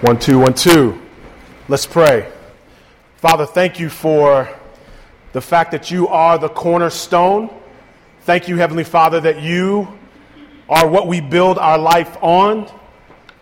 [0.00, 0.96] One, two, one, two.
[1.66, 2.30] Let's pray.
[3.16, 4.48] Father, thank you for
[5.32, 7.50] the fact that you are the cornerstone.
[8.20, 9.88] Thank you, Heavenly Father, that you
[10.68, 12.70] are what we build our life on.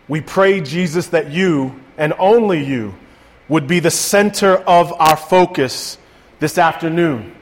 [0.08, 2.94] We pray, Jesus, that you and only you
[3.50, 5.98] would be the center of our focus
[6.38, 7.36] this afternoon.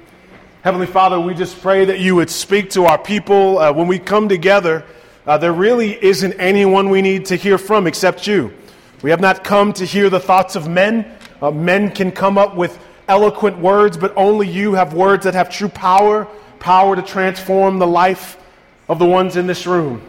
[0.62, 3.60] Heavenly Father, we just pray that you would speak to our people.
[3.60, 4.84] Uh, when we come together,
[5.24, 8.52] uh, there really isn't anyone we need to hear from except you.
[9.02, 11.06] We have not come to hear the thoughts of men.
[11.42, 15.50] Uh, men can come up with eloquent words, but only you have words that have
[15.50, 16.26] true power,
[16.58, 18.38] power to transform the life
[18.88, 20.02] of the ones in this room.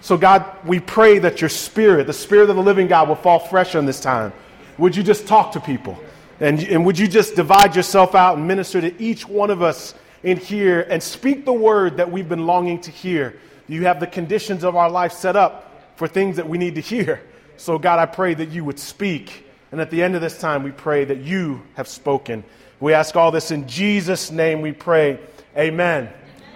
[0.00, 3.38] So, God, we pray that your spirit, the spirit of the living God, will fall
[3.38, 4.32] fresh on this time.
[4.78, 5.98] Would you just talk to people?
[6.40, 9.94] And, and would you just divide yourself out and minister to each one of us
[10.24, 13.38] in here and speak the word that we've been longing to hear?
[13.68, 16.80] You have the conditions of our life set up for things that we need to
[16.80, 17.22] hear.
[17.62, 19.46] So, God, I pray that you would speak.
[19.70, 22.42] And at the end of this time, we pray that you have spoken.
[22.80, 25.20] We ask all this in Jesus' name, we pray.
[25.56, 26.08] Amen.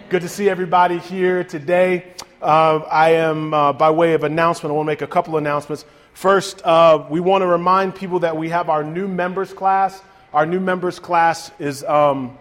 [0.09, 2.13] Good to see everybody here today.
[2.43, 5.85] Uh, I am, uh, by way of announcement, I want to make a couple announcements.
[6.13, 10.03] First, uh, we want to remind people that we have our new members class.
[10.35, 12.37] Our new members class is um,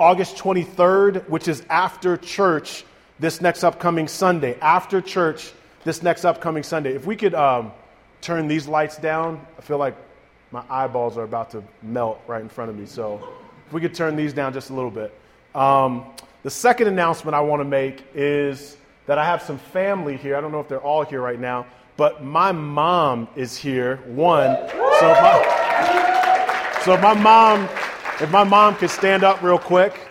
[0.00, 2.84] August 23rd, which is after church
[3.20, 4.58] this next upcoming Sunday.
[4.60, 5.52] After church,
[5.84, 6.94] this next upcoming Sunday.
[6.94, 7.72] If we could um,
[8.20, 9.96] turn these lights down, I feel like
[10.50, 12.86] my eyeballs are about to melt right in front of me.
[12.86, 13.28] So
[13.66, 15.18] if we could turn these down just a little bit.
[15.54, 16.06] Um,
[16.42, 20.36] the second announcement I want to make is that I have some family here.
[20.36, 21.66] I don't know if they're all here right now,
[21.96, 23.96] but my mom is here.
[24.06, 27.68] One, so if my, so if my mom,
[28.20, 30.08] if my mom could stand up real quick.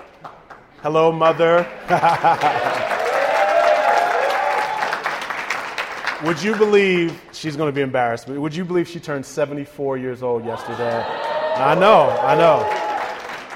[0.81, 1.67] Hello, mother.
[6.23, 8.27] Would you believe she's going to be embarrassed?
[8.27, 11.03] But would you believe she turned 74 years old yesterday?
[11.55, 12.63] I know, I know.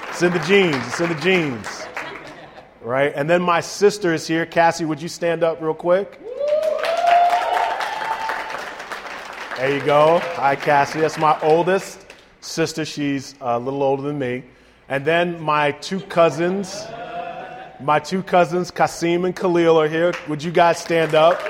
[0.08, 0.84] It's in the genes.
[0.88, 1.86] It's in the genes.
[2.82, 3.12] Right?
[3.14, 4.44] And then my sister is here.
[4.46, 6.18] Cassie, would you stand up real quick?
[9.56, 10.18] There you go.
[10.34, 11.00] Hi, Cassie.
[11.00, 12.04] That's my oldest
[12.40, 12.84] sister.
[12.84, 14.42] She's a little older than me.
[14.88, 16.84] And then my two cousins,
[17.80, 20.12] my two cousins, Kasim and Khalil, are here.
[20.28, 21.40] Would you guys stand up?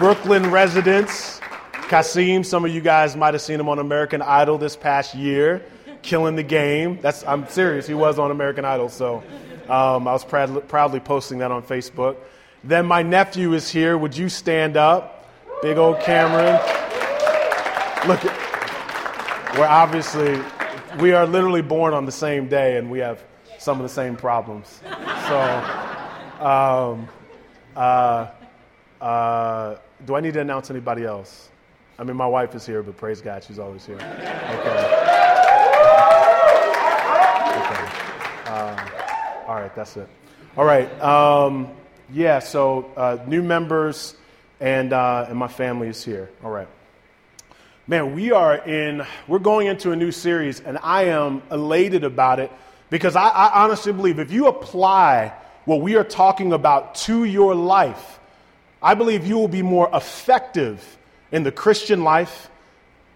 [0.00, 1.42] Brooklyn residents.
[1.72, 5.62] Kasim, some of you guys might have seen him on American Idol this past year,
[6.00, 6.98] killing the game.
[7.02, 9.22] That's, I'm serious, he was on American Idol, so
[9.68, 12.16] um, I was proud, proudly posting that on Facebook.
[12.64, 13.98] Then my nephew is here.
[13.98, 15.28] Would you stand up?
[15.60, 16.58] Big old Cameron.
[18.08, 18.24] Look,
[19.58, 20.40] we're obviously,
[20.98, 23.22] we are literally born on the same day and we have
[23.58, 24.80] some of the same problems.
[25.28, 25.40] So,
[26.40, 27.06] um,
[27.76, 28.28] uh,
[28.98, 31.48] uh, do I need to announce anybody else?
[31.98, 33.96] I mean, my wife is here, but praise God, she's always here.
[33.96, 34.02] Okay.
[34.02, 34.20] okay.
[38.46, 38.88] Uh,
[39.46, 40.08] all right, that's it.
[40.56, 40.88] All right.
[41.02, 41.70] Um,
[42.12, 44.14] yeah, so uh, new members
[44.60, 46.30] and, uh, and my family is here.
[46.42, 46.68] All right.
[47.86, 52.38] Man, we are in, we're going into a new series, and I am elated about
[52.38, 52.52] it
[52.88, 55.34] because I, I honestly believe if you apply
[55.64, 58.19] what we are talking about to your life,
[58.82, 60.98] I believe you will be more effective
[61.32, 62.48] in the Christian life.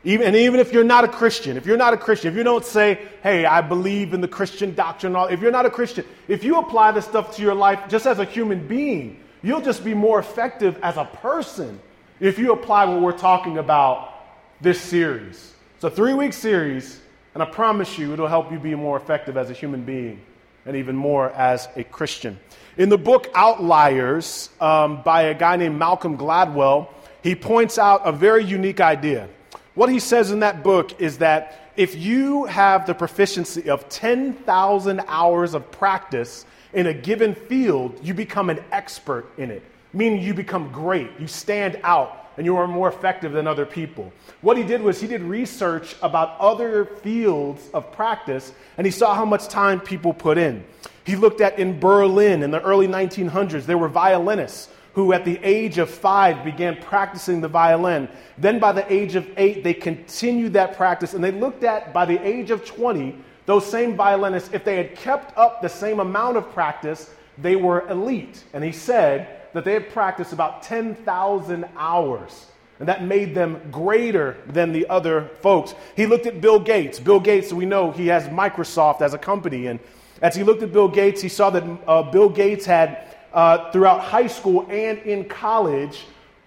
[0.04, 2.42] Even, and even if you're not a Christian, if you're not a Christian, if you
[2.42, 6.44] don't say, hey, I believe in the Christian doctrine, if you're not a Christian, if
[6.44, 9.94] you apply this stuff to your life just as a human being, you'll just be
[9.94, 11.80] more effective as a person
[12.20, 14.12] if you apply what we're talking about
[14.60, 15.54] this series.
[15.76, 17.00] It's a three week series,
[17.32, 20.20] and I promise you it'll help you be more effective as a human being
[20.66, 22.38] and even more as a Christian.
[22.76, 26.88] In the book Outliers um, by a guy named Malcolm Gladwell,
[27.22, 29.28] he points out a very unique idea.
[29.74, 35.00] What he says in that book is that if you have the proficiency of 10,000
[35.06, 40.34] hours of practice in a given field, you become an expert in it, meaning you
[40.34, 44.12] become great, you stand out, and you are more effective than other people.
[44.40, 49.14] What he did was he did research about other fields of practice, and he saw
[49.14, 50.64] how much time people put in.
[51.04, 55.38] He looked at in Berlin in the early 1900s, there were violinists who, at the
[55.42, 58.08] age of five, began practicing the violin.
[58.38, 62.04] Then, by the age of eight, they continued that practice, and they looked at, by
[62.04, 63.16] the age of 20,
[63.46, 67.86] those same violinists, if they had kept up the same amount of practice, they were
[67.88, 68.44] elite.
[68.52, 72.46] And he said that they had practiced about 10,000 hours.
[72.80, 75.74] And that made them greater than the other folks.
[75.96, 77.00] He looked at Bill Gates.
[77.00, 79.78] Bill Gates, we know he has Microsoft as a company, and
[80.20, 84.00] as he looked at Bill Gates, he saw that uh, Bill Gates had, uh, throughout
[84.00, 86.04] high school and in college,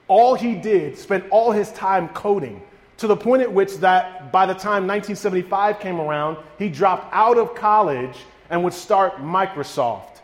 [0.08, 2.62] all he did, spent all his time coding
[2.98, 7.38] to the point at which that by the time 1975 came around, he dropped out
[7.38, 8.18] of college
[8.50, 10.22] and would start Microsoft.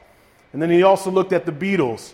[0.54, 2.14] And then he also looked at the Beatles.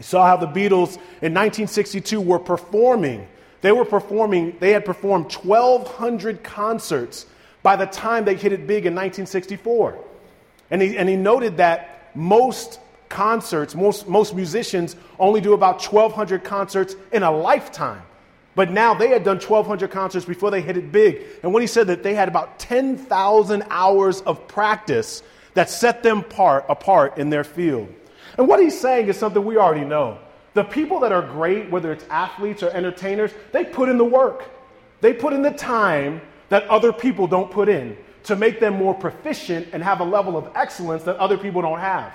[0.00, 3.28] He saw how the Beatles in 1962 were performing.
[3.60, 7.26] They were performing, they had performed 1,200 concerts
[7.62, 10.02] by the time they hit it big in 1964.
[10.70, 12.80] And he, and he noted that most
[13.10, 18.00] concerts, most, most musicians only do about 1,200 concerts in a lifetime.
[18.54, 21.20] But now they had done 1,200 concerts before they hit it big.
[21.42, 26.24] And when he said that they had about 10,000 hours of practice that set them
[26.24, 27.94] part, apart in their field.
[28.40, 30.16] And what he's saying is something we already know.
[30.54, 34.48] The people that are great, whether it's athletes or entertainers, they put in the work.
[35.02, 38.94] They put in the time that other people don't put in to make them more
[38.94, 42.14] proficient and have a level of excellence that other people don't have.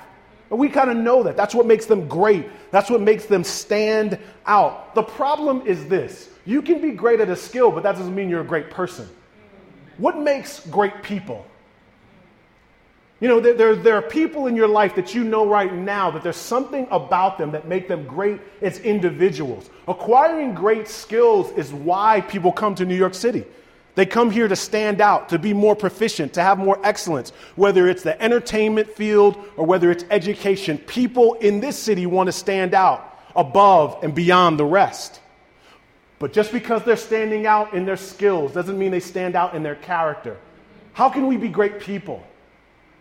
[0.50, 1.38] And we kind of know that.
[1.38, 2.50] That's what makes them great.
[2.72, 4.18] That's what makes them stand
[4.48, 4.96] out.
[4.96, 8.30] The problem is this you can be great at a skill, but that doesn't mean
[8.30, 9.08] you're a great person.
[10.00, 11.46] What makes great people?
[13.22, 16.12] You know, there, there, there, are people in your life that you know right now
[16.12, 19.70] that there's something about them that make them great as individuals.
[19.88, 23.46] Acquiring great skills is why people come to New York City.
[23.96, 27.88] They come here to stand out, to be more proficient, to have more excellence, whether
[27.88, 30.78] it's the entertainment field or whether it's education.
[30.78, 35.22] People in this city want to stand out above and beyond the rest.
[36.20, 39.64] But just because they're standing out in their skills doesn't mean they stand out in
[39.64, 40.38] their character.
[40.92, 42.26] How can we be great people?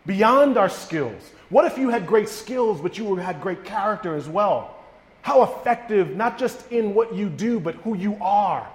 [0.06, 1.32] Beyond our skills.
[1.48, 4.76] What if you had great skills, but you had great character as well?
[5.22, 8.68] How effective, not just in what you do, but who you are?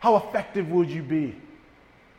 [0.00, 1.34] How effective would you be?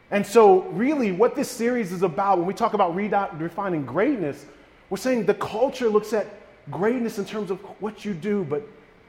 [0.10, 4.46] And so, really, what this series is about, when we talk about redefining greatness,
[4.90, 6.28] we're saying the culture looks at
[6.72, 8.64] greatness in terms of what you do, but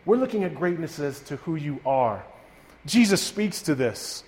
[0.05, 2.25] we're looking at greatness as to who you are.
[2.85, 4.25] Jesus speaks to this.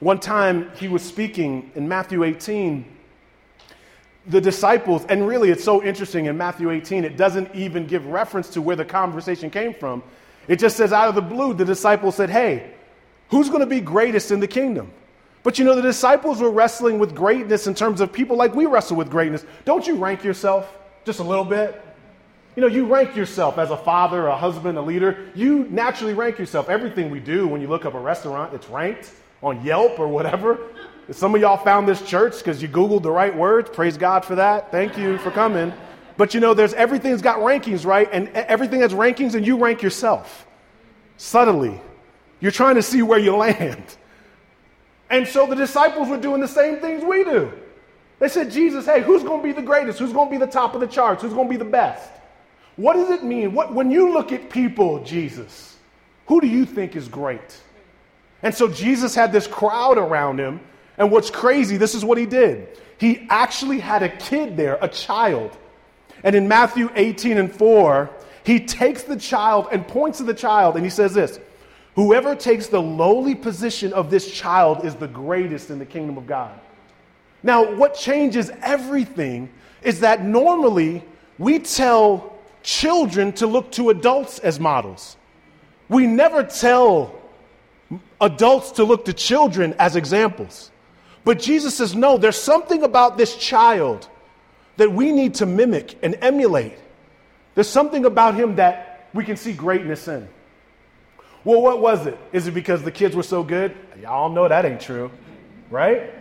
[0.00, 2.95] One time he was speaking in Matthew 18.
[4.28, 8.48] The disciples, and really it's so interesting in Matthew 18, it doesn't even give reference
[8.50, 10.02] to where the conversation came from.
[10.48, 12.72] It just says, out of the blue, the disciples said, Hey,
[13.28, 14.90] who's going to be greatest in the kingdom?
[15.42, 18.66] But you know, the disciples were wrestling with greatness in terms of people like we
[18.66, 19.44] wrestle with greatness.
[19.64, 21.80] Don't you rank yourself just a little bit?
[22.56, 25.30] You know, you rank yourself as a father, a husband, a leader.
[25.36, 26.68] You naturally rank yourself.
[26.68, 30.58] Everything we do, when you look up a restaurant, it's ranked on Yelp or whatever.
[31.10, 33.70] Some of y'all found this church because you Googled the right words.
[33.70, 34.72] Praise God for that.
[34.72, 35.72] Thank you for coming.
[36.16, 38.08] But you know, there's everything's got rankings, right?
[38.10, 40.46] And everything has rankings, and you rank yourself
[41.16, 41.80] subtly.
[42.40, 43.84] You're trying to see where you land.
[45.08, 47.52] And so the disciples were doing the same things we do.
[48.18, 49.98] They said, Jesus, hey, who's going to be the greatest?
[49.98, 51.22] Who's going to be the top of the charts?
[51.22, 52.10] Who's going to be the best?
[52.76, 53.52] What does it mean?
[53.52, 55.76] What, when you look at people, Jesus,
[56.26, 57.60] who do you think is great?
[58.42, 60.60] And so Jesus had this crowd around him.
[60.98, 62.68] And what's crazy, this is what he did.
[62.98, 65.56] He actually had a kid there, a child.
[66.22, 68.10] And in Matthew 18 and 4,
[68.44, 71.38] he takes the child and points to the child and he says this
[71.96, 76.26] Whoever takes the lowly position of this child is the greatest in the kingdom of
[76.26, 76.58] God.
[77.42, 79.50] Now, what changes everything
[79.82, 81.04] is that normally
[81.38, 85.16] we tell children to look to adults as models.
[85.88, 87.14] We never tell
[88.20, 90.70] adults to look to children as examples.
[91.26, 94.08] But Jesus says, no, there's something about this child
[94.76, 96.78] that we need to mimic and emulate.
[97.56, 100.28] There's something about him that we can see greatness in.
[101.42, 102.16] Well, what was it?
[102.32, 103.76] Is it because the kids were so good?
[104.00, 105.10] Y'all know that ain't true,
[105.68, 106.14] right?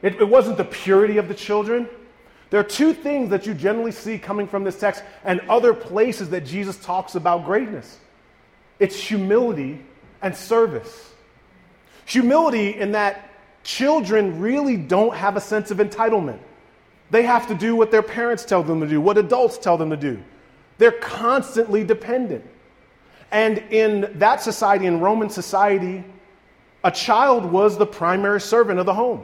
[0.00, 1.86] It, it wasn't the purity of the children.
[2.48, 6.30] There are two things that you generally see coming from this text and other places
[6.30, 7.98] that Jesus talks about greatness
[8.78, 9.84] it's humility
[10.22, 11.12] and service.
[12.06, 13.27] Humility in that
[13.68, 16.38] children really don't have a sense of entitlement.
[17.10, 19.90] They have to do what their parents tell them to do, what adults tell them
[19.90, 20.22] to do.
[20.78, 22.46] They're constantly dependent.
[23.30, 26.02] And in that society, in Roman society,
[26.82, 29.22] a child was the primary servant of the home.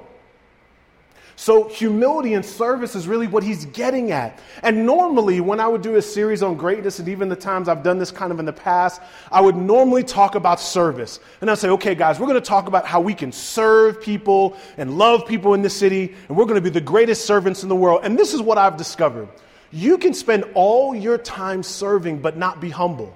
[1.37, 4.39] So, humility and service is really what he's getting at.
[4.63, 7.83] And normally, when I would do a series on greatness, and even the times I've
[7.83, 11.19] done this kind of in the past, I would normally talk about service.
[11.41, 14.57] And I'd say, okay, guys, we're going to talk about how we can serve people
[14.77, 17.69] and love people in the city, and we're going to be the greatest servants in
[17.69, 18.03] the world.
[18.05, 19.29] And this is what I've discovered
[19.75, 23.13] you can spend all your time serving, but not be humble.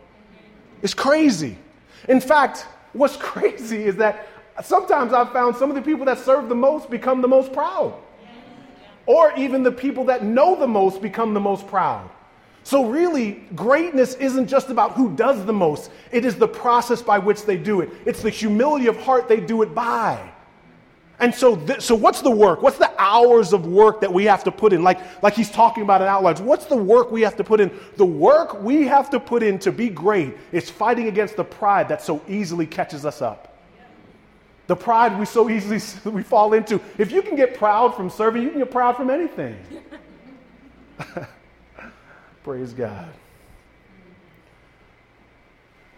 [0.82, 1.56] It's crazy.
[2.08, 4.26] In fact, what's crazy is that
[4.64, 7.94] sometimes I've found some of the people that serve the most become the most proud.
[9.09, 12.11] Or even the people that know the most become the most proud.
[12.62, 17.19] So, really, greatness isn't just about who does the most, it is the process by
[17.19, 17.88] which they do it.
[18.05, 20.31] It's the humility of heart they do it by.
[21.21, 22.61] And so, th- so what's the work?
[22.61, 24.83] What's the hours of work that we have to put in?
[24.83, 26.43] Like, like he's talking about in Outliers.
[26.43, 27.71] What's the work we have to put in?
[27.97, 31.88] The work we have to put in to be great is fighting against the pride
[31.88, 33.48] that so easily catches us up.
[34.68, 35.80] The pride we so easily
[36.12, 36.80] we fall into.
[36.98, 39.56] If you can get proud from serving, you can get proud from anything.
[42.44, 43.08] Praise God.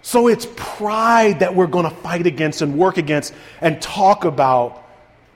[0.02, 4.82] So it's pride that we're going to fight against and work against and talk about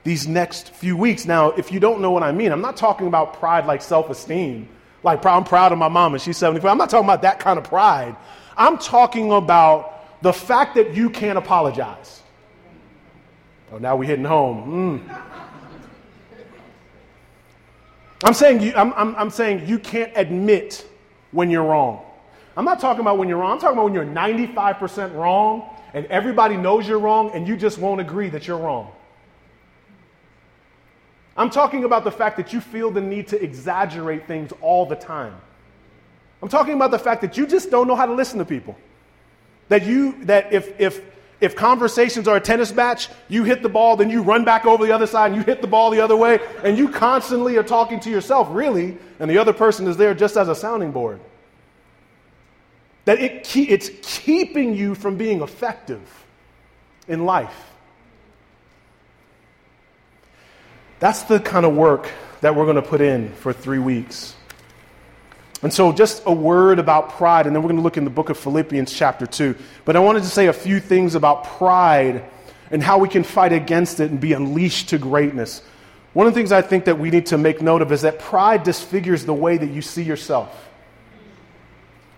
[0.05, 1.27] these next few weeks.
[1.27, 4.11] Now, if you don't know what I mean, I'm not talking about pride like self
[4.11, 4.69] esteem.
[5.03, 6.71] Like, I'm proud of my mom and she's 75.
[6.71, 8.17] I'm not talking about that kind of pride.
[8.57, 12.23] I'm talking about the fact that you can't apologize.
[13.75, 15.03] Oh, now we're hitting home.
[15.03, 15.21] Mm.
[18.23, 20.87] I'm saying you, I'm, I'm, I'm saying you can't admit
[21.33, 22.05] when you're wrong.
[22.57, 23.51] I'm not talking about when you're wrong.
[23.51, 27.79] I'm talking about when you're 95% wrong and everybody knows you're wrong and you just
[27.79, 28.93] won't agree that you're wrong.
[31.37, 34.95] I'm talking about the fact that you feel the need to exaggerate things all the
[34.95, 35.35] time.
[36.41, 38.77] I'm talking about the fact that you just don't know how to listen to people.
[39.69, 41.14] That you that if if
[41.45, 44.85] if conversations are a tennis match, you hit the ball, then you run back over
[44.85, 47.63] the other side and you hit the ball the other way, and you constantly are
[47.63, 51.21] talking to yourself, really, and the other person is there just as a sounding board.
[53.05, 56.01] That it, it's keeping you from being effective
[57.07, 57.71] in life.
[61.01, 62.11] That's the kind of work
[62.41, 64.35] that we're going to put in for three weeks.
[65.65, 68.11] And so, just a word about pride, and then we're going to look in the
[68.11, 69.57] book of Philippians, chapter 2.
[69.87, 72.23] But I wanted to say a few things about pride
[72.71, 75.63] and how we can fight against it and be unleashed to greatness.
[76.13, 78.19] One of the things I think that we need to make note of is that
[78.19, 80.69] pride disfigures the way that you see yourself.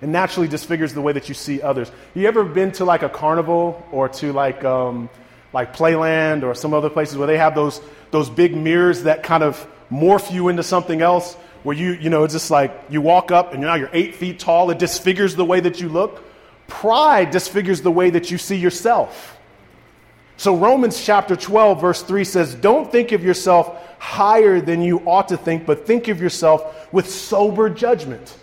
[0.02, 1.92] It naturally disfigures the way that you see others.
[2.14, 5.08] You ever been to like a carnival or to like, um,
[5.52, 9.44] like Playland or some other places where they have those those big mirrors that kind
[9.44, 13.32] of morph you into something else where you, you know, it's just like you walk
[13.32, 14.70] up and now you're eight feet tall.
[14.70, 16.22] It disfigures the way that you look.
[16.68, 19.36] Pride disfigures the way that you see yourself.
[20.36, 25.26] So Romans chapter 12, verse 3 says, Don't think of yourself higher than you ought
[25.26, 28.38] to think, but think of yourself with sober judgment.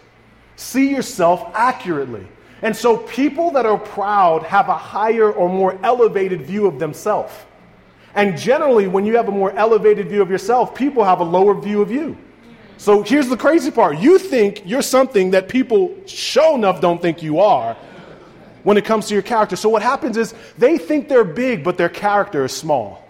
[0.57, 2.27] See yourself accurately.
[2.61, 7.33] And so people that are proud have a higher or more elevated view of themselves.
[8.15, 11.53] And generally, when you have a more elevated view of yourself, people have a lower
[11.53, 12.17] view of you.
[12.77, 17.23] So here's the crazy part you think you're something that people, show enough, don't think
[17.23, 17.77] you are
[18.63, 19.55] when it comes to your character.
[19.55, 23.03] So what happens is they think they're big, but their character is small.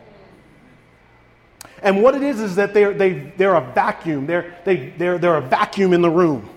[1.82, 4.25] And what it is is that they're, they, they're a vacuum.
[4.25, 6.50] They're, they, they're, they're a vacuum in the room.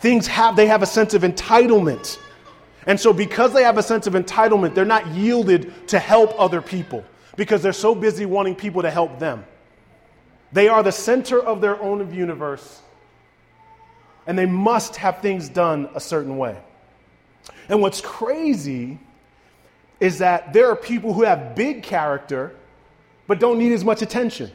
[0.00, 2.18] Things have, they have a sense of entitlement.
[2.86, 6.62] And so, because they have a sense of entitlement, they're not yielded to help other
[6.62, 7.04] people
[7.36, 9.44] because they're so busy wanting people to help them.
[10.52, 12.80] They are the center of their own universe,
[14.26, 16.56] and they must have things done a certain way.
[17.68, 18.98] And what's crazy
[20.00, 22.54] is that there are people who have big character
[23.26, 24.50] but don't need as much attention.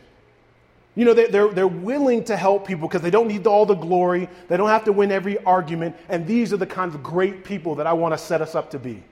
[0.96, 4.30] You know, they're, they're willing to help people because they don't need all the glory.
[4.48, 5.96] They don't have to win every argument.
[6.10, 8.72] And these are the kinds of great people that I want to set us up
[8.72, 9.04] to be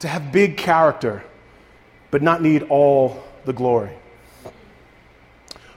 [0.00, 1.24] to have big character,
[2.10, 3.96] but not need all the glory.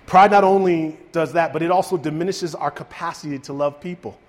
[0.07, 4.19] Pride not only does that, but it also diminishes our capacity to love people.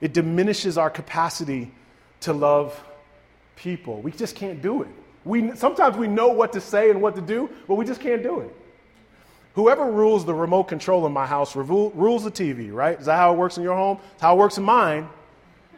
[0.00, 1.70] It diminishes our capacity
[2.20, 2.82] to love
[3.54, 4.00] people.
[4.00, 4.88] We just can't do it.
[5.24, 8.22] We, sometimes we know what to say and what to do, but we just can't
[8.22, 8.56] do it.
[9.54, 12.98] Whoever rules the remote control in my house rules the TV, right?
[12.98, 13.98] Is that how it works in your home?
[14.14, 15.10] It's how it works in mine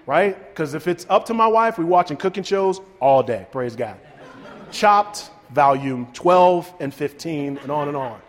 [0.06, 0.36] right?
[0.52, 3.46] Because if it's up to my wife, we're watching cooking shows all day.
[3.50, 3.96] Praise God.
[4.70, 8.20] Chopped, volume 12 and 15, and on and on.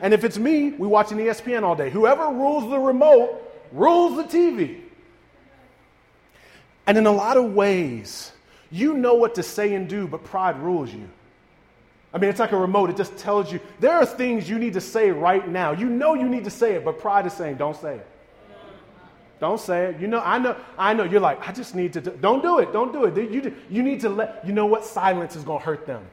[0.00, 1.90] And if it's me, we're watching ESPN all day.
[1.90, 3.42] Whoever rules the remote
[3.72, 4.80] rules the TV.
[6.86, 8.32] And in a lot of ways,
[8.70, 11.08] you know what to say and do, but pride rules you.
[12.12, 12.90] I mean, it's like a remote.
[12.90, 15.72] It just tells you there are things you need to say right now.
[15.72, 18.06] You know you need to say it, but pride is saying, don't say it.
[19.38, 20.00] Don't say it.
[20.00, 21.04] You know, I know, I know.
[21.04, 22.00] You're like, I just need to.
[22.00, 22.72] Do, don't do it.
[22.72, 23.32] Don't do it.
[23.32, 24.84] You, you need to let, you know what?
[24.84, 26.04] Silence is going to hurt them.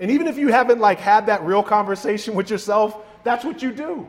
[0.00, 3.72] And even if you haven't like had that real conversation with yourself, that's what you
[3.72, 4.06] do.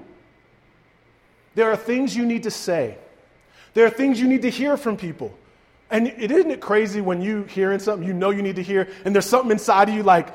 [1.55, 2.97] There are things you need to say.
[3.73, 5.37] There are things you need to hear from people.
[5.91, 8.87] And it isn't it crazy when you hearing something you know you need to hear,
[9.05, 10.27] and there's something inside of you like,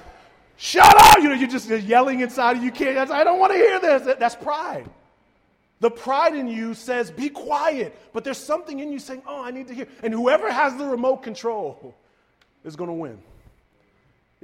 [0.56, 1.18] shut up!
[1.18, 2.73] You know, you're just yelling inside of you.
[2.73, 3.11] Can't.
[3.11, 4.16] I don't want to hear this.
[4.18, 4.90] That's pride.
[5.80, 7.96] The pride in you says, be quiet.
[8.12, 9.87] But there's something in you saying, oh, I need to hear.
[10.02, 11.94] And whoever has the remote control
[12.64, 13.18] is going to win.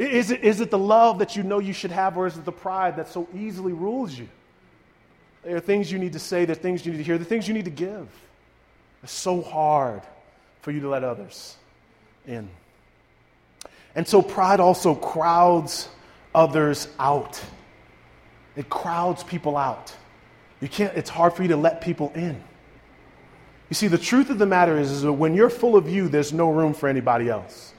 [0.00, 2.46] Is it, is it the love that you know you should have, or is it
[2.46, 4.30] the pride that so easily rules you?
[5.42, 7.26] There are things you need to say, there are things you need to hear, there
[7.26, 8.08] are things you need to give.
[9.02, 10.00] It's so hard
[10.62, 11.54] for you to let others
[12.26, 12.48] in.
[13.94, 15.90] And so pride also crowds
[16.34, 17.38] others out.
[18.56, 19.94] It crowds people out.
[20.62, 22.42] You can't, it's hard for you to let people in.
[23.68, 26.08] You see, the truth of the matter is, is that when you're full of you,
[26.08, 27.74] there's no room for anybody else.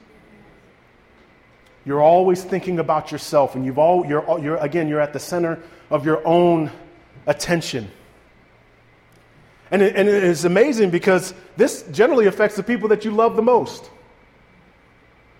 [1.86, 5.60] You're always thinking about yourself, and you've all, you're, you're, again, you're at the center
[5.90, 6.72] of your own
[7.26, 7.90] attention.
[9.72, 13.36] And it, and it is amazing because this generally affects the people that you love
[13.36, 13.90] the most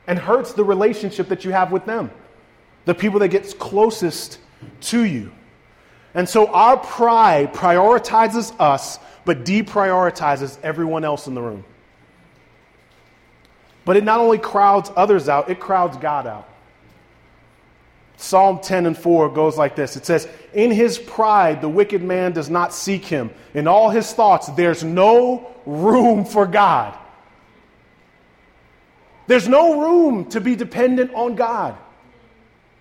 [0.08, 2.10] and hurts the relationship that you have with them,
[2.86, 4.40] the people that gets closest
[4.82, 5.32] to you.
[6.14, 11.64] And so our pride prioritizes us, but deprioritizes everyone else in the room.
[13.86, 16.48] But it not only crowds others out, it crowds God out.
[18.18, 22.34] Psalm 10 and 4 goes like this It says, In his pride, the wicked man
[22.34, 23.32] does not seek him.
[23.54, 26.98] In all his thoughts, there's no room for God.
[29.28, 31.78] There's no room to be dependent on God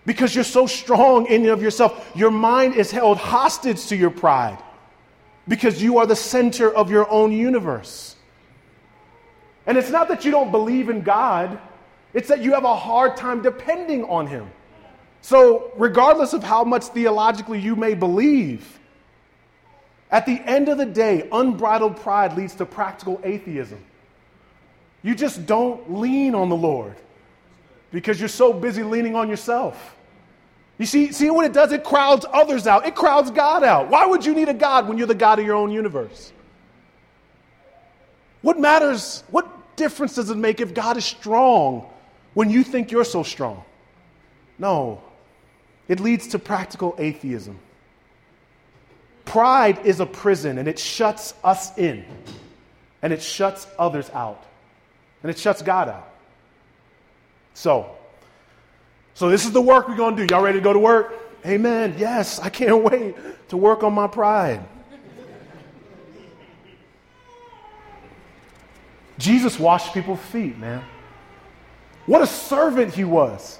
[0.05, 2.11] because you're so strong in and of yourself.
[2.15, 4.59] Your mind is held hostage to your pride
[5.47, 8.17] because you are the center of your own universe.
[9.67, 11.59] And it's not that you don't believe in God,
[12.13, 14.51] it's that you have a hard time depending on Him.
[15.23, 18.79] So, regardless of how much theologically you may believe,
[20.11, 23.81] at the end of the day, unbridled pride leads to practical atheism.
[25.03, 26.97] You just don't lean on the Lord
[27.93, 29.97] because you're so busy leaning on yourself.
[30.79, 31.73] You see, see what it does?
[31.73, 33.89] It crowds others out, it crowds God out.
[33.89, 36.33] Why would you need a God when you're the God of your own universe?
[38.43, 39.23] What matters?
[39.31, 41.89] What difference does it make if God is strong
[42.35, 43.65] when you think you're so strong?
[44.59, 45.03] No,
[45.89, 47.59] it leads to practical atheism.
[49.25, 52.05] Pride is a prison and it shuts us in
[53.03, 54.45] and it shuts others out
[55.23, 56.09] and it shuts God out.
[57.55, 57.91] So,
[59.15, 60.35] so this is the work we're going to do.
[60.35, 61.15] Y'all ready to go to work?
[61.45, 61.95] Amen.
[61.99, 63.15] Yes, I can't wait
[63.49, 64.61] to work on my pride.
[69.21, 70.83] Jesus washed people's feet, man.
[72.07, 73.59] What a servant he was.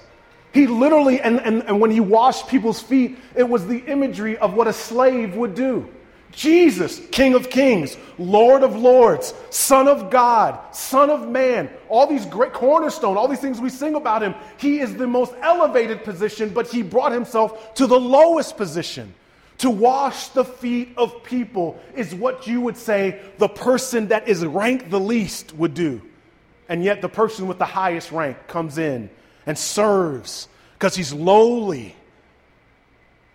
[0.53, 4.53] He literally, and, and, and when he washed people's feet, it was the imagery of
[4.53, 5.87] what a slave would do.
[6.31, 12.25] Jesus, King of Kings, Lord of Lords, Son of God, Son of Man, all these
[12.25, 14.33] great cornerstone, all these things we sing about him.
[14.57, 19.13] He is the most elevated position, but he brought himself to the lowest position.
[19.61, 24.45] To wash the feet of people is what you would say the person that is
[24.45, 26.01] ranked the least would do.
[26.69, 29.09] And yet the person with the highest rank comes in
[29.45, 31.95] and serves because he's lowly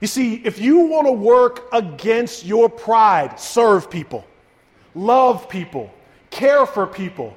[0.00, 4.24] you see, if you want to work against your pride, serve people,
[4.94, 5.92] love people,
[6.30, 7.36] care for people,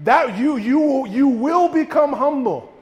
[0.00, 2.72] that you, you, you will become humble.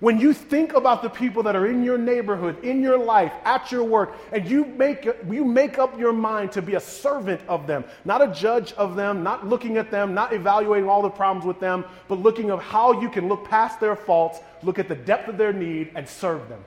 [0.00, 3.72] When you think about the people that are in your neighborhood, in your life, at
[3.72, 7.66] your work, and you make, you make up your mind to be a servant of
[7.66, 11.44] them, not a judge of them, not looking at them, not evaluating all the problems
[11.44, 14.94] with them, but looking at how you can look past their faults, look at the
[14.94, 16.64] depth of their need, and serve them.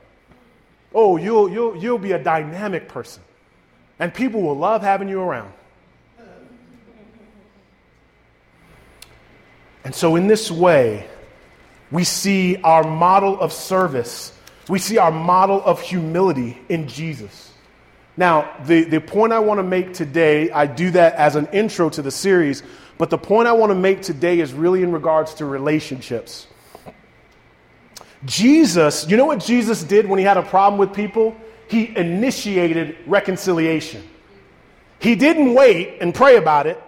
[0.94, 3.24] Oh, you'll, you'll, you'll be a dynamic person.
[3.98, 5.54] And people will love having you around.
[9.84, 11.08] And so, in this way,
[11.92, 14.34] we see our model of service,
[14.70, 17.52] we see our model of humility in Jesus.
[18.18, 21.90] Now, the, the point I want to make today, I do that as an intro
[21.90, 22.64] to the series,
[22.98, 26.48] but the point I want to make today is really in regards to relationships.
[28.26, 31.36] Jesus, you know what Jesus did when he had a problem with people?
[31.68, 34.08] He initiated reconciliation.
[35.00, 36.82] He didn't wait and pray about it.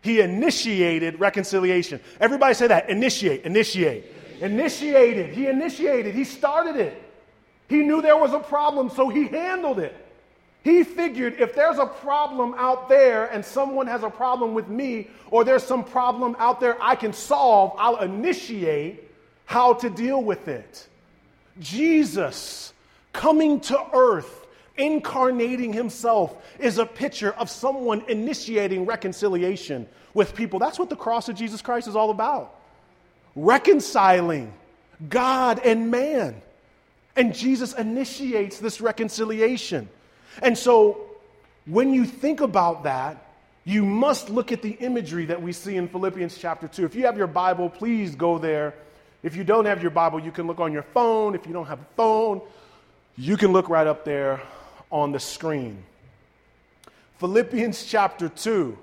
[0.00, 2.00] He initiated reconciliation.
[2.18, 2.88] Everybody say that.
[2.88, 4.21] Initiate, initiate.
[4.42, 5.32] Initiated.
[5.32, 6.16] He initiated.
[6.16, 7.00] He started it.
[7.68, 9.94] He knew there was a problem, so he handled it.
[10.64, 15.08] He figured if there's a problem out there and someone has a problem with me,
[15.30, 19.10] or there's some problem out there I can solve, I'll initiate
[19.44, 20.88] how to deal with it.
[21.60, 22.72] Jesus
[23.12, 30.58] coming to earth, incarnating himself, is a picture of someone initiating reconciliation with people.
[30.58, 32.61] That's what the cross of Jesus Christ is all about
[33.34, 34.52] reconciling
[35.08, 36.40] God and man.
[37.16, 39.88] And Jesus initiates this reconciliation.
[40.40, 41.10] And so
[41.66, 43.26] when you think about that,
[43.64, 46.84] you must look at the imagery that we see in Philippians chapter 2.
[46.84, 48.74] If you have your Bible, please go there.
[49.22, 51.34] If you don't have your Bible, you can look on your phone.
[51.34, 52.40] If you don't have a phone,
[53.16, 54.40] you can look right up there
[54.90, 55.84] on the screen.
[57.18, 58.76] Philippians chapter 2.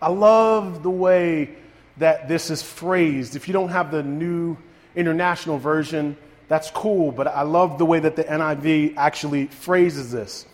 [0.00, 1.50] I love the way
[1.98, 3.36] that this is phrased.
[3.36, 4.56] If you don't have the new
[4.94, 6.16] international version,
[6.48, 10.46] that's cool, but I love the way that the NIV actually phrases this.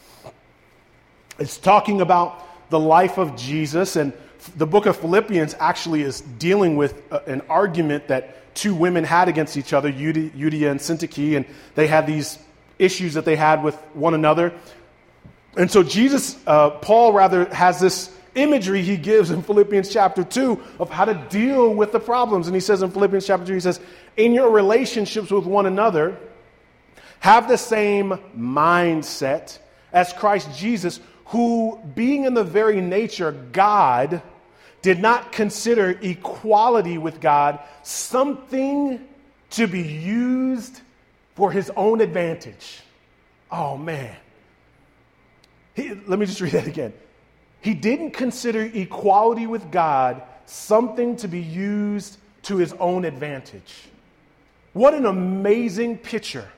[1.39, 4.13] It's talking about the life of Jesus, and
[4.57, 9.57] the book of Philippians actually is dealing with an argument that two women had against
[9.57, 12.39] each other, Euodia and Syntyche, and they had these
[12.79, 14.53] issues that they had with one another.
[15.57, 20.61] And so Jesus, uh, Paul rather, has this imagery he gives in Philippians chapter 2
[20.79, 22.47] of how to deal with the problems.
[22.47, 23.81] And he says in Philippians chapter 2, he says,
[24.17, 26.17] In your relationships with one another,
[27.21, 29.59] have the same mindset
[29.93, 34.23] as Christ Jesus, who, being in the very nature God,
[34.81, 39.01] did not consider equality with God something
[39.51, 40.81] to be used
[41.35, 42.81] for his own advantage.
[43.51, 44.17] Oh, man.
[45.75, 46.93] He, let me just read that again.
[47.63, 53.85] He didn't consider equality with God something to be used to his own advantage.
[54.73, 56.49] What an amazing picture.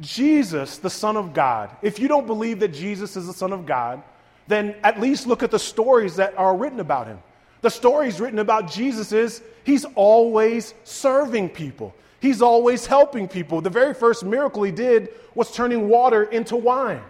[0.00, 3.66] Jesus, the Son of God, if you don't believe that Jesus is the Son of
[3.66, 4.02] God,
[4.48, 7.18] then at least look at the stories that are written about him.
[7.60, 11.94] The stories written about Jesus is he's always serving people.
[12.20, 13.60] He's always helping people.
[13.60, 17.02] The very first miracle he did was turning water into wine.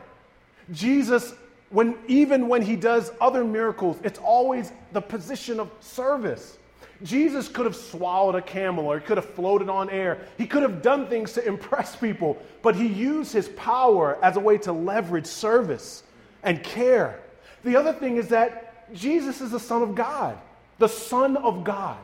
[0.73, 1.35] Jesus
[1.73, 6.59] when even when he does other miracles, it's always the position of service.
[7.03, 10.19] Jesus could have swallowed a camel or he could have floated on air.
[10.39, 14.41] He could have done things to impress people, but he used his power as a
[14.41, 16.05] way to leverage service
[16.43, 17.19] and care.
[17.65, 20.39] The other thing is that Jesus is the Son of God,
[20.79, 21.99] the Son of God.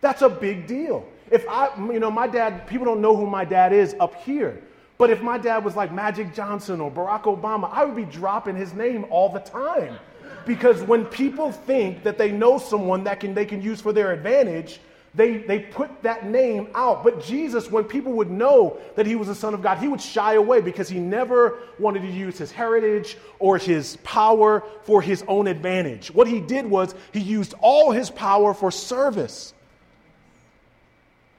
[0.00, 1.08] That's a big deal.
[1.30, 4.62] If I, you know, my dad, people don't know who my dad is up here.
[4.96, 8.56] But if my dad was like Magic Johnson or Barack Obama, I would be dropping
[8.56, 9.98] his name all the time.
[10.46, 14.12] Because when people think that they know someone that can, they can use for their
[14.12, 14.78] advantage,
[15.14, 17.02] they, they put that name out.
[17.04, 20.00] But Jesus, when people would know that he was the Son of God, he would
[20.00, 25.24] shy away because he never wanted to use his heritage or his power for his
[25.28, 26.12] own advantage.
[26.12, 29.54] What he did was he used all his power for service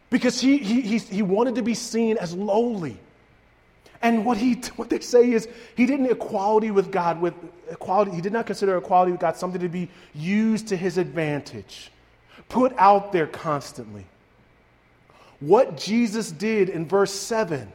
[0.09, 2.97] because he, he, he, he wanted to be seen as lowly.
[4.01, 7.33] And what, he, what they say is he didn't equality with God with
[7.69, 11.91] equality, he did not consider equality with God something to be used to his advantage,
[12.49, 14.05] put out there constantly.
[15.39, 17.71] What Jesus did in verse 7,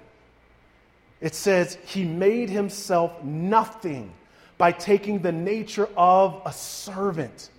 [1.20, 4.12] it says he made himself nothing
[4.56, 7.50] by taking the nature of a servant,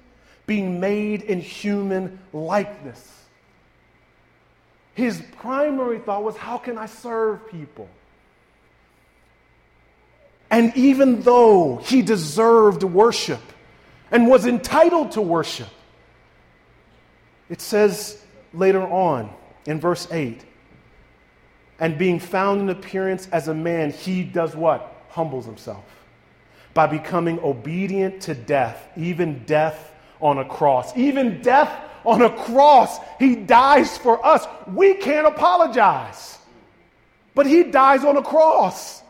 [0.45, 3.21] being made in human likeness.
[4.93, 7.87] His primary thought was, how can I serve people?
[10.51, 13.41] And even though he deserved worship
[14.11, 15.69] and was entitled to worship,
[17.49, 18.21] it says
[18.53, 19.33] later on
[19.65, 20.43] in verse 8,
[21.79, 25.05] and being found in appearance as a man, he does what?
[25.09, 25.83] Humbles himself
[26.73, 30.95] by becoming obedient to death, even death on a cross.
[30.95, 31.71] Even death
[32.05, 34.45] on a cross, he dies for us.
[34.67, 36.37] We can't apologize,
[37.35, 39.01] but he dies on a cross.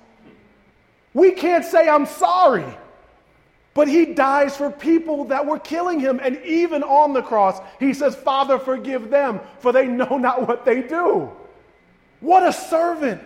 [1.13, 2.65] We can't say, I'm sorry.
[3.73, 6.19] But he dies for people that were killing him.
[6.21, 10.65] And even on the cross, he says, Father, forgive them, for they know not what
[10.65, 11.29] they do.
[12.19, 13.21] What a servant.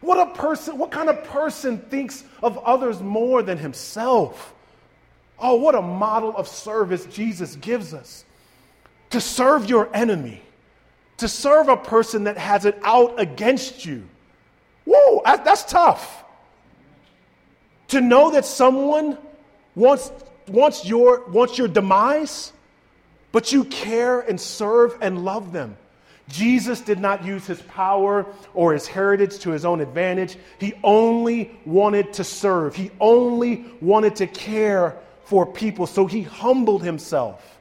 [0.00, 4.52] What a person, what kind of person thinks of others more than himself?
[5.38, 8.24] Oh, what a model of service Jesus gives us.
[9.10, 10.42] To serve your enemy,
[11.18, 14.04] to serve a person that has it out against you.
[14.84, 16.23] Whoa, that's tough
[17.88, 19.18] to know that someone
[19.74, 20.10] wants,
[20.48, 22.52] wants, your, wants your demise,
[23.32, 25.76] but you care and serve and love them.
[26.28, 30.36] Jesus did not use his power or his heritage to his own advantage.
[30.58, 35.86] He only wanted to serve, he only wanted to care for people.
[35.86, 37.58] So he humbled himself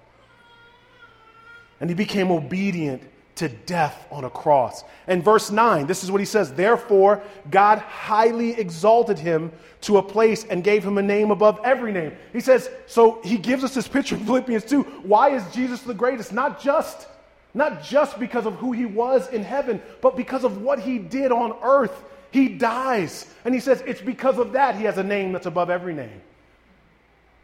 [1.80, 3.02] and he became obedient
[3.36, 4.84] to death on a cross.
[5.08, 10.04] And verse 9, this is what he says Therefore, God highly exalted him to a
[10.04, 12.14] place and gave him a name above every name.
[12.32, 14.84] He says, so he gives us this picture in Philippians 2.
[15.04, 16.32] Why is Jesus the greatest?
[16.32, 17.08] Not just,
[17.54, 21.32] not just because of who he was in heaven, but because of what he did
[21.32, 22.04] on earth.
[22.32, 23.28] He dies.
[23.46, 26.22] And he says it's because of that he has a name that's above every name.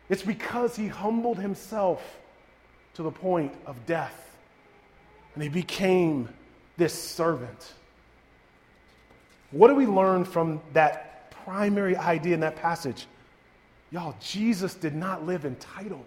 [0.07, 2.01] It's because he humbled himself
[2.95, 4.28] to the point of death.
[5.39, 6.27] And he became
[6.75, 7.73] this servant.
[9.51, 13.07] What do we learn from that primary idea in that passage?
[13.89, 16.03] Y'all, Jesus did not live entitled.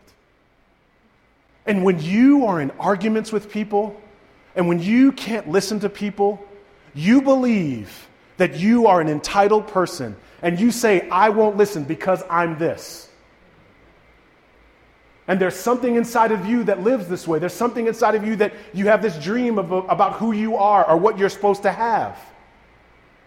[1.64, 3.98] And when you are in arguments with people,
[4.54, 6.46] and when you can't listen to people,
[6.92, 12.22] you believe that you are an entitled person, and you say, I won't listen because
[12.28, 13.08] I'm this.
[15.28, 17.38] And there's something inside of you that lives this way.
[17.38, 20.84] There's something inside of you that you have this dream of, about who you are
[20.88, 22.18] or what you're supposed to have.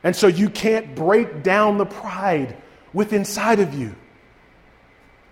[0.04, 2.58] And so you can't break down the pride
[2.94, 3.96] within inside of you.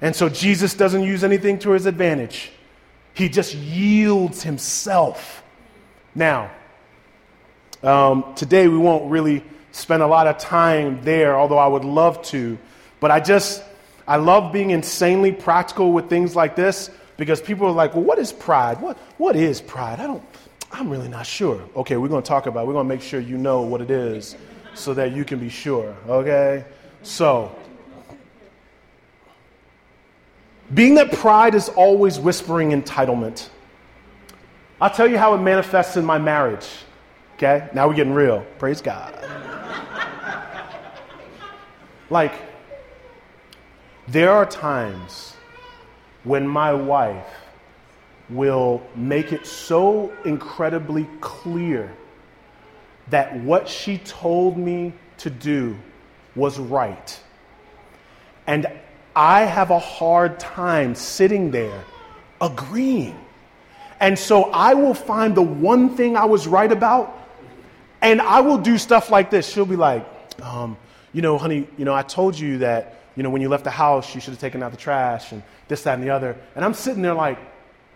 [0.02, 2.52] And so Jesus doesn't use anything to his advantage.
[3.14, 5.44] He just yields himself.
[6.16, 6.52] Now,
[7.84, 12.22] um, today we won't really spend a lot of time there, although I would love
[12.24, 12.58] to.
[13.00, 13.64] But I just,
[14.08, 18.20] I love being insanely practical with things like this because people are like, well, what
[18.20, 18.82] is pride?
[18.82, 20.00] What, what is pride?
[20.00, 20.24] I don't,
[20.72, 21.62] I'm really not sure.
[21.76, 22.68] Okay, we're going to talk about it.
[22.68, 24.36] We're going to make sure you know what it is
[24.74, 26.66] so that you can be sure, okay?
[27.04, 27.56] So,
[30.74, 33.50] Being that pride is always whispering entitlement.
[34.82, 36.68] I'll tell you how it manifests in my marriage.
[37.36, 37.70] Okay?
[37.74, 38.46] Now we're getting real.
[38.58, 39.14] Praise God.
[42.10, 42.34] like,
[44.08, 45.36] there are times
[46.24, 47.26] when my wife
[48.30, 51.92] will make it so incredibly clear
[53.10, 55.76] that what she told me to do
[56.36, 57.20] was right.
[58.48, 58.68] And
[59.16, 61.84] I have a hard time sitting there
[62.42, 63.20] agreeing.
[64.00, 67.18] And so I will find the one thing I was right about,
[68.02, 69.48] and I will do stuff like this.
[69.48, 70.06] She'll be like,
[70.42, 70.76] um,
[71.14, 73.72] you know, honey, you know, I told you that, you know, when you left the
[73.72, 76.36] house, you should have taken out the trash and this, that, and the other.
[76.56, 77.38] And I'm sitting there like,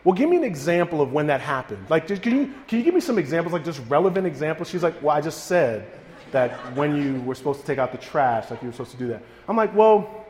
[0.03, 1.86] well, give me an example of when that happened.
[1.89, 4.69] Like, can, you, can you give me some examples, like just relevant examples?
[4.69, 5.86] She's like, well, I just said
[6.32, 8.97] that when you were supposed to take out the trash, like you were supposed to
[8.97, 9.23] do that.
[9.49, 10.25] I'm like, well,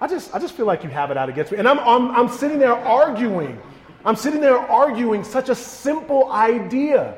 [0.00, 1.58] I just, I just feel like you have it out against me.
[1.58, 3.60] And I'm, I'm, I'm sitting there arguing.
[4.04, 7.16] I'm sitting there arguing such a simple idea.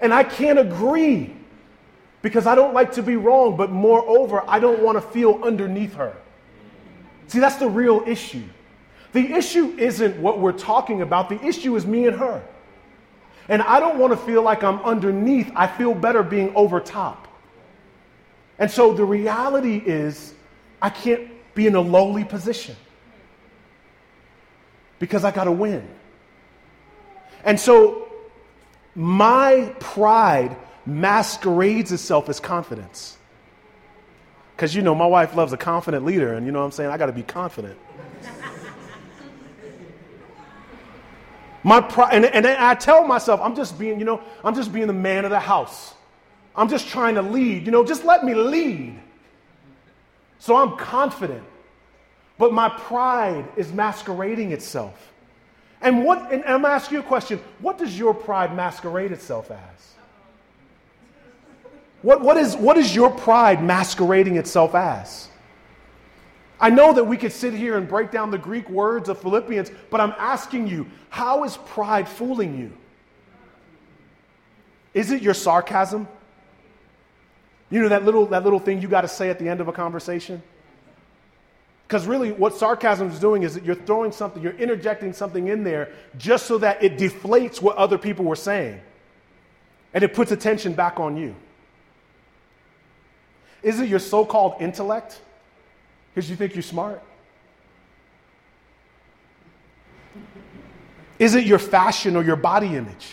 [0.00, 1.35] And I can't agree
[2.26, 5.94] because I don't like to be wrong, but moreover, I don't want to feel underneath
[5.94, 6.12] her.
[7.28, 8.42] See, that's the real issue.
[9.12, 12.42] The issue isn't what we're talking about, the issue is me and her.
[13.48, 15.52] And I don't want to feel like I'm underneath.
[15.54, 17.28] I feel better being over top.
[18.58, 20.34] And so the reality is,
[20.82, 22.74] I can't be in a lowly position
[24.98, 25.88] because I got to win.
[27.44, 28.08] And so
[28.96, 33.18] my pride masquerades itself as confidence.
[34.54, 36.90] Because, you know, my wife loves a confident leader, and you know what I'm saying?
[36.90, 37.78] I got to be confident.
[41.62, 44.86] my pride, and, and I tell myself, I'm just being, you know, I'm just being
[44.86, 45.94] the man of the house.
[46.54, 47.66] I'm just trying to lead.
[47.66, 48.98] You know, just let me lead.
[50.38, 51.44] So I'm confident.
[52.38, 55.12] But my pride is masquerading itself.
[55.80, 59.95] And what and I'm asking you a question, what does your pride masquerade itself as?
[62.06, 65.28] What, what, is, what is your pride masquerading itself as?
[66.60, 69.72] I know that we could sit here and break down the Greek words of Philippians,
[69.90, 72.72] but I'm asking you, how is pride fooling you?
[74.94, 76.06] Is it your sarcasm?
[77.70, 79.66] You know that little, that little thing you got to say at the end of
[79.66, 80.40] a conversation?
[81.88, 85.64] Because really, what sarcasm is doing is that you're throwing something, you're interjecting something in
[85.64, 88.80] there just so that it deflates what other people were saying.
[89.92, 91.34] And it puts attention back on you.
[93.62, 95.20] Is it your so called intellect?
[96.14, 97.02] Because you think you're smart?
[101.18, 103.08] Is it your fashion or your body image?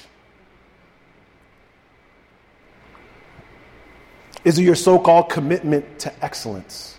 [4.44, 6.98] Is it your so called commitment to excellence?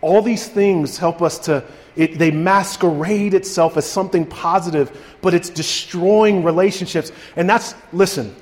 [0.00, 1.64] All these things help us to,
[1.96, 7.10] it, they masquerade itself as something positive, but it's destroying relationships.
[7.36, 8.34] And that's, listen,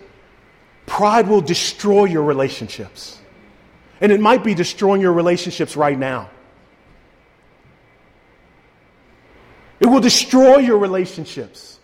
[0.87, 3.19] pride will destroy your relationships.
[4.03, 6.29] And it might be destroying your relationships right now.
[9.79, 11.79] It will destroy your relationships.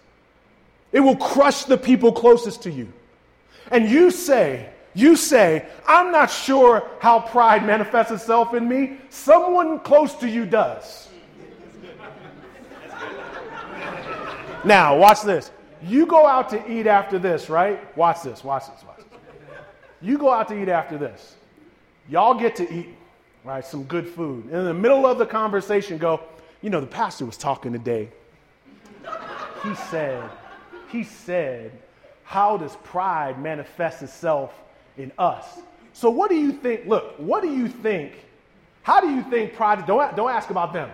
[0.90, 2.92] It will crush the people closest to you.
[3.70, 8.98] And you say, you say, I'm not sure how pride manifests itself in me.
[9.10, 11.08] Someone close to you does.
[14.64, 15.52] now, watch this.
[15.84, 17.96] You go out to eat after this, right?
[17.96, 19.06] Watch this, watch this, watch this.
[20.00, 21.36] You go out to eat after this.
[22.08, 22.88] Y'all get to eat,
[23.44, 24.44] right, some good food.
[24.46, 26.20] And in the middle of the conversation, go,
[26.62, 28.08] you know, the pastor was talking today.
[29.62, 30.28] He said,
[30.90, 31.72] he said,
[32.24, 34.52] how does pride manifest itself
[34.96, 35.60] in us?
[35.92, 36.86] So what do you think?
[36.86, 38.12] Look, what do you think?
[38.82, 40.90] How do you think pride, don't, don't ask about them.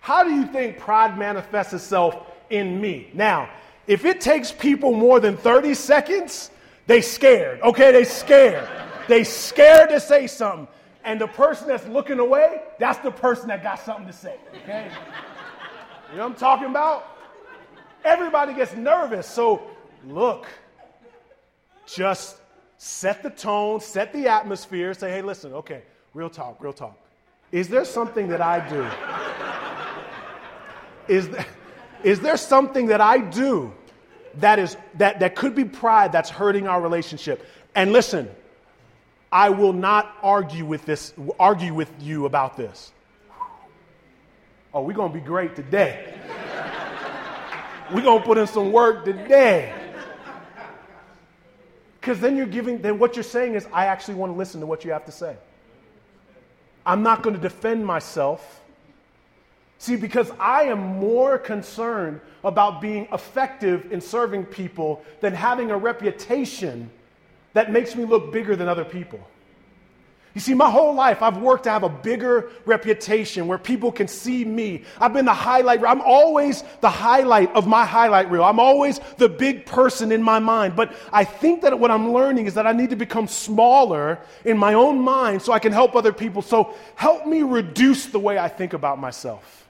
[0.00, 2.16] How do you think pride manifests itself
[2.50, 3.10] in me?
[3.14, 3.50] Now,
[3.86, 6.50] if it takes people more than 30 seconds,
[6.86, 7.60] they scared.
[7.62, 8.68] Okay, they scared.
[9.08, 10.68] They scared to say something.
[11.04, 14.36] And the person that's looking away, that's the person that got something to say.
[14.62, 14.90] Okay?
[16.10, 17.06] You know what I'm talking about?
[18.04, 19.26] Everybody gets nervous.
[19.26, 19.62] So
[20.06, 20.46] look,
[21.86, 22.36] just
[22.78, 26.98] set the tone, set the atmosphere, say, hey, listen, okay, real talk, real talk.
[27.52, 28.86] Is there something that I do?
[31.14, 31.46] Is there,
[32.02, 33.72] is there something that I do
[34.36, 37.46] that is that, that could be pride that's hurting our relationship?
[37.74, 38.28] And listen,
[39.34, 42.92] I will not argue with this, argue with you about this.
[44.72, 46.14] Oh, we're gonna be great today.
[47.92, 49.74] we're gonna put in some work today.
[52.00, 54.66] Because then you're giving, then what you're saying is, I actually want to listen to
[54.66, 55.36] what you have to say.
[56.86, 58.62] I'm not going to defend myself.
[59.78, 65.76] See, because I am more concerned about being effective in serving people than having a
[65.76, 66.90] reputation
[67.54, 69.20] that makes me look bigger than other people.
[70.34, 74.08] You see, my whole life I've worked to have a bigger reputation where people can
[74.08, 74.82] see me.
[75.00, 75.84] I've been the highlight.
[75.84, 78.42] I'm always the highlight of my highlight reel.
[78.42, 80.74] I'm always the big person in my mind.
[80.74, 84.58] But I think that what I'm learning is that I need to become smaller in
[84.58, 86.42] my own mind so I can help other people.
[86.42, 89.68] So help me reduce the way I think about myself.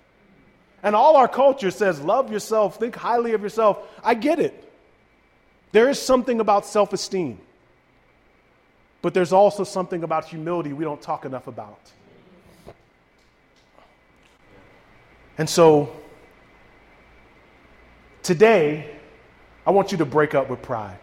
[0.83, 3.87] And all our culture says, love yourself, think highly of yourself.
[4.03, 4.61] I get it.
[5.73, 7.39] There is something about self esteem.
[9.05, 11.79] But there's also something about humility we don't talk enough about.
[15.37, 15.95] And so,
[18.23, 18.97] today,
[19.67, 20.97] I want you to break up with pride.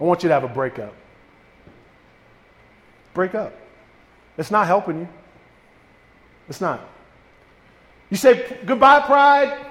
[0.00, 0.94] I want you to have a breakup.
[3.14, 3.52] Break up.
[4.36, 5.08] It's not helping you.
[6.48, 6.88] It's not.
[8.10, 9.66] You say, goodbye, pride.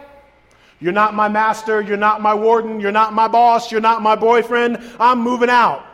[0.81, 1.79] You're not my master.
[1.79, 2.81] You're not my warden.
[2.81, 3.71] You're not my boss.
[3.71, 4.83] You're not my boyfriend.
[4.99, 5.85] I'm moving out.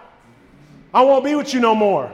[0.93, 2.13] I won't be with you no more.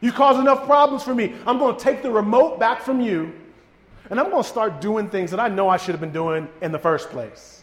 [0.00, 1.34] You cause enough problems for me.
[1.46, 3.32] I'm going to take the remote back from you
[4.10, 6.48] and I'm going to start doing things that I know I should have been doing
[6.60, 7.62] in the first place.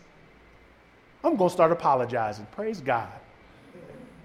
[1.24, 2.48] I'm going to start apologizing.
[2.52, 3.10] Praise God.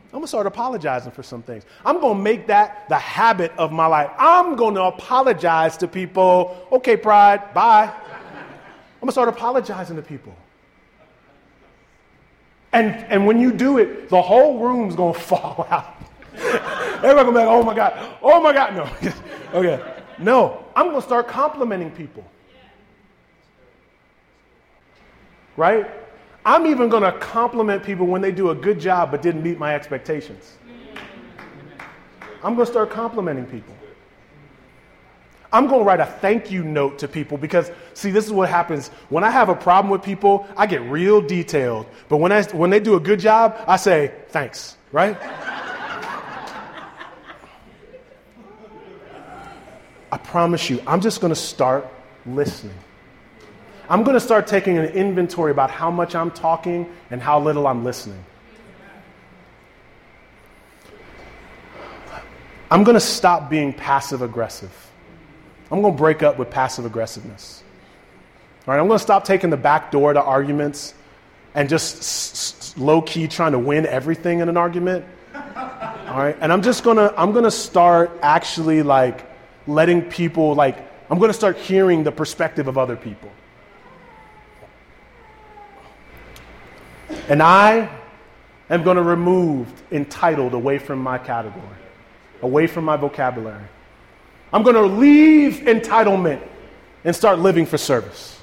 [0.07, 1.65] I'm going to start apologizing for some things.
[1.85, 4.11] I'm going to make that the habit of my life.
[4.17, 6.69] I'm going to apologize to people.
[6.71, 7.93] Okay, pride, bye.
[7.93, 10.37] I'm going to start apologizing to people.
[12.75, 15.95] And, and when you do it, the whole room's to fall out.
[16.35, 18.75] Everybody going to be like, oh my God, oh my God.
[18.75, 19.13] No.
[19.55, 19.95] okay.
[20.19, 22.25] No, I'm to start complimenting people.
[25.57, 25.89] Right?
[26.45, 29.75] I'm even to compliment people when they do a good job but didn't meet my
[29.75, 30.59] expectations.
[32.43, 33.75] I'm to start complimenting people.
[35.55, 38.49] I'm going to write a thank you note to people because, see, this is what
[38.49, 38.89] happens.
[39.09, 41.87] When I have a problem with people, I get real detailed.
[42.09, 45.17] But when, I, when they do a good job, I say, thanks, right?
[50.11, 51.87] I promise you, I'm just going to start
[52.27, 52.75] listening.
[53.89, 57.69] I'm going to start taking an inventory about how much I'm talking and how little
[57.69, 58.25] I'm listening.
[62.73, 64.91] I'm going to stop being passive aggressive.
[65.75, 67.65] I'm going to break up with passive aggressiveness.
[68.65, 70.95] All right, I'm going to stop taking the back door to arguments
[71.53, 75.05] and just s- s- low key trying to win everything in an argument.
[75.35, 79.29] All right, and I'm just going to I'm going to start actually like
[79.67, 80.79] letting people like
[81.11, 83.33] I'm going to start hearing the perspective of other people.
[87.29, 87.91] And I
[88.71, 91.65] am going to remove entitled away from my category,
[92.43, 93.65] away from my vocabulary.
[94.55, 96.41] I'm going to leave entitlement
[97.03, 98.41] and start living for service.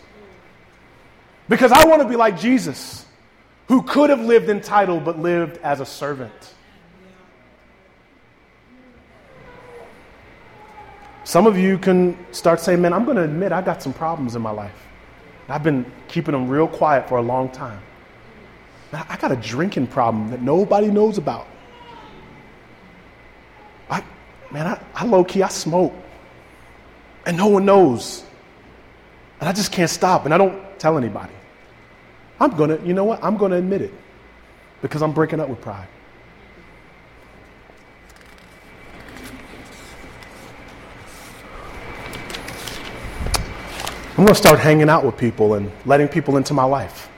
[1.48, 3.06] Because I want to be like Jesus,
[3.70, 6.54] who could have lived entitled but lived as a servant.
[11.24, 14.36] Some of you can start saying, Man, I'm going to admit I got some problems
[14.36, 14.76] in my life.
[15.48, 17.82] I've been keeping them real quiet for a long time.
[18.92, 21.48] I got a drinking problem that nobody knows about
[24.52, 25.94] man, I, I low key, I smoke.
[27.26, 28.24] And no one knows.
[29.40, 30.26] And I just can't stop.
[30.26, 31.34] And I don't tell anybody.
[32.40, 33.24] I'm going to, you know what?
[33.24, 33.94] I'm going to admit it
[34.82, 35.88] because I'm breaking up with pride.
[44.18, 47.10] I'm going to start hanging out with people and letting people into my life.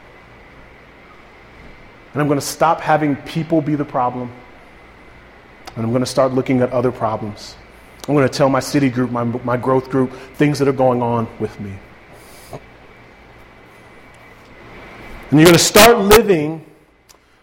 [2.13, 4.31] And I'm going to stop having people be the problem
[5.75, 7.55] and I'm going to start looking at other problems.
[8.07, 11.01] I'm going to tell my city group, my, my growth group, things that are going
[11.01, 11.73] on with me.
[15.31, 16.65] And you're going to start living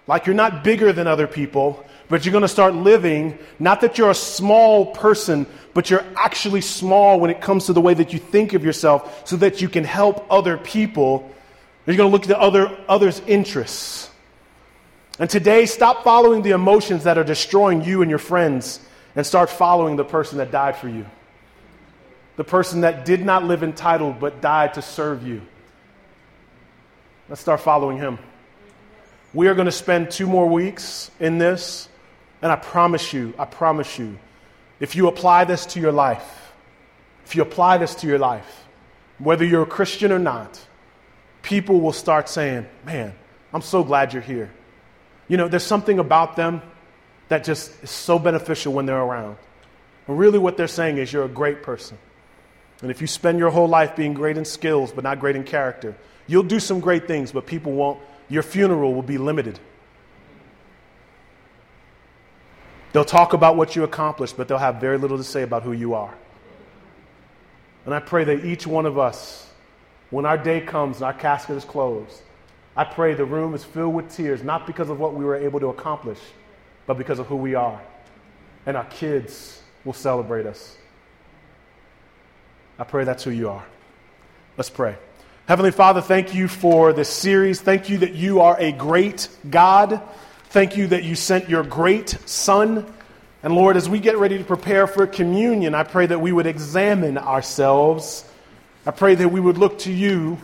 [0.07, 3.97] like you're not bigger than other people, but you're going to start living not that
[3.97, 8.13] you're a small person, but you're actually small when it comes to the way that
[8.13, 11.31] you think of yourself so that you can help other people.
[11.87, 14.10] You're going to look at other, others' interests.
[15.21, 18.81] And today, stop following the emotions that are destroying you and your friends
[19.15, 21.05] and start following the person that died for you.
[22.37, 25.43] The person that did not live entitled but died to serve you.
[27.29, 28.19] Let's start following him.
[29.35, 31.91] We are going to spend two more weeks in this,
[32.41, 34.19] and I promise you, I promise you,
[34.81, 36.55] if you apply this to your life,
[37.27, 38.65] if you apply this to your life,
[39.19, 40.59] whether you're a Christian or not,
[41.43, 43.15] people will start saying, Man,
[43.53, 44.51] I'm so glad you're here.
[45.31, 46.61] You know, there's something about them
[47.29, 49.37] that just is so beneficial when they're around.
[50.09, 51.97] And really, what they're saying is, You're a great person.
[52.83, 55.45] And if you spend your whole life being great in skills but not great in
[55.45, 59.61] character, You'll do some great things, but people won't, your funeral will be limited.
[62.93, 65.71] They'll talk about what you accomplished, but they'll have very little to say about who
[65.71, 66.13] you are.
[67.85, 69.49] And I pray that each one of us,
[70.11, 72.21] when our day comes and our casket is closed,
[72.77, 75.61] I pray the room is filled with tears, not because of what we were able
[75.61, 76.19] to accomplish,
[76.87, 77.81] but because of who we are.
[78.67, 80.77] And our kids will celebrate us.
[82.79, 83.65] I pray that's who you are.
[84.57, 84.97] Let's pray.
[85.47, 87.61] Heavenly Father, thank you for this series.
[87.61, 90.01] Thank you that you are a great God.
[90.45, 92.87] Thank you that you sent your great Son.
[93.43, 96.47] And Lord, as we get ready to prepare for communion, I pray that we would
[96.47, 98.25] examine ourselves.
[98.87, 100.39] I pray that we would look to you.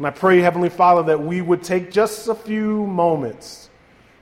[0.00, 3.68] And I pray, Heavenly Father, that we would take just a few moments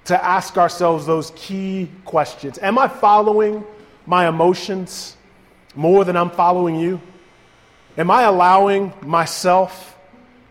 [0.06, 2.58] to ask ourselves those key questions.
[2.58, 3.62] Am I following
[4.04, 5.16] my emotions
[5.76, 7.00] more than I'm following you?
[7.96, 9.96] Am I allowing myself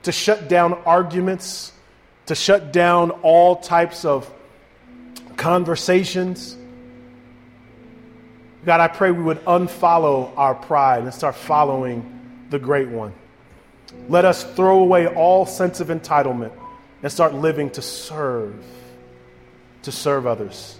[0.04, 1.74] to shut down arguments,
[2.28, 4.34] to shut down all types of
[5.36, 6.56] conversations.
[8.66, 13.14] God, I pray we would unfollow our pride and start following the great one.
[14.10, 16.52] Let us throw away all sense of entitlement
[17.04, 18.64] and start living to serve,
[19.84, 20.78] to serve others.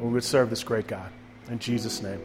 [0.00, 1.10] we would serve this great God.
[1.48, 2.20] In Jesus' name.